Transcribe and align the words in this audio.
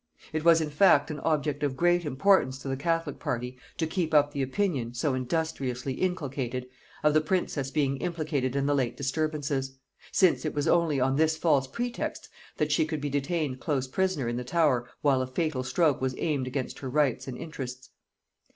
It 0.33 0.43
was 0.43 0.61
in 0.61 0.71
fact 0.71 1.11
an 1.11 1.19
object 1.19 1.61
of 1.61 1.77
great 1.77 2.05
importance 2.05 2.57
to 2.57 2.67
the 2.67 2.75
catholic 2.75 3.19
party 3.19 3.59
to 3.77 3.85
keep 3.85 4.15
up 4.15 4.31
the 4.31 4.41
opinion, 4.41 4.95
so 4.95 5.13
industriously 5.13 5.93
inculcated, 5.93 6.65
of 7.03 7.13
the 7.13 7.21
princess 7.21 7.69
being 7.69 7.97
implicated 7.97 8.55
in 8.55 8.65
the 8.65 8.73
late 8.73 8.97
disturbances; 8.97 9.77
since 10.11 10.43
it 10.43 10.55
was 10.55 10.67
only 10.67 10.99
on 10.99 11.17
this 11.17 11.37
false 11.37 11.67
pretext 11.67 12.29
that 12.57 12.71
she 12.71 12.83
could 12.83 12.99
be 12.99 13.11
detained 13.11 13.59
close 13.59 13.87
prisoner 13.87 14.27
in 14.27 14.37
the 14.37 14.43
Tower 14.43 14.89
while 15.03 15.21
a 15.21 15.27
fatal 15.27 15.61
stroke 15.63 16.01
was 16.01 16.15
aimed 16.17 16.47
against 16.47 16.79
her 16.79 16.89
rights 16.89 17.27
and 17.27 17.37
interests. 17.37 17.91